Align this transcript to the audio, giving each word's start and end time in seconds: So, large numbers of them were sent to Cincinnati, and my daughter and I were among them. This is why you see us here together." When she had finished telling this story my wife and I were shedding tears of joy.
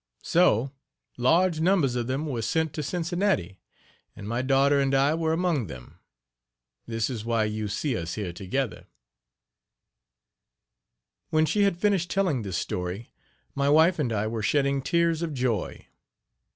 So, 0.23 0.71
large 1.15 1.59
numbers 1.59 1.95
of 1.95 2.07
them 2.07 2.25
were 2.25 2.41
sent 2.41 2.73
to 2.73 2.81
Cincinnati, 2.81 3.59
and 4.15 4.27
my 4.27 4.41
daughter 4.41 4.79
and 4.79 4.95
I 4.95 5.13
were 5.13 5.31
among 5.31 5.67
them. 5.67 5.99
This 6.87 7.07
is 7.07 7.23
why 7.23 7.43
you 7.43 7.67
see 7.67 7.95
us 7.95 8.15
here 8.15 8.33
together." 8.33 8.87
When 11.29 11.45
she 11.45 11.65
had 11.65 11.77
finished 11.77 12.09
telling 12.09 12.41
this 12.41 12.57
story 12.57 13.11
my 13.53 13.69
wife 13.69 13.99
and 13.99 14.11
I 14.11 14.25
were 14.25 14.41
shedding 14.41 14.81
tears 14.81 15.21
of 15.21 15.35
joy. 15.35 15.85